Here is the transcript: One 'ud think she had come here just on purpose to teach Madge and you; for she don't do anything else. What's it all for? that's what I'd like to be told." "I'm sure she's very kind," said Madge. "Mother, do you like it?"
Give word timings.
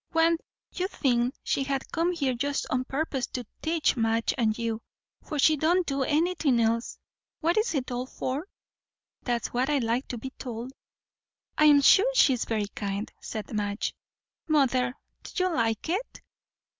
One 0.13 0.39
'ud 0.81 0.89
think 0.89 1.35
she 1.43 1.63
had 1.63 1.91
come 1.91 2.11
here 2.11 2.33
just 2.33 2.65
on 2.71 2.85
purpose 2.85 3.27
to 3.27 3.45
teach 3.61 3.95
Madge 3.95 4.33
and 4.35 4.57
you; 4.57 4.81
for 5.23 5.37
she 5.37 5.55
don't 5.57 5.85
do 5.85 6.01
anything 6.01 6.59
else. 6.59 6.97
What's 7.39 7.75
it 7.75 7.91
all 7.91 8.07
for? 8.07 8.47
that's 9.21 9.49
what 9.53 9.69
I'd 9.69 9.83
like 9.83 10.07
to 10.07 10.17
be 10.17 10.31
told." 10.39 10.73
"I'm 11.55 11.81
sure 11.81 12.11
she's 12.15 12.45
very 12.45 12.65
kind," 12.69 13.11
said 13.21 13.53
Madge. 13.53 13.93
"Mother, 14.47 14.95
do 15.21 15.43
you 15.43 15.53
like 15.53 15.87
it?" 15.87 16.21